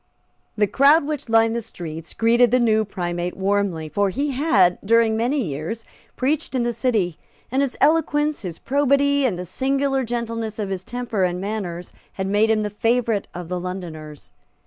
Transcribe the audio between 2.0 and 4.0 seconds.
greeted the new Primate warmly.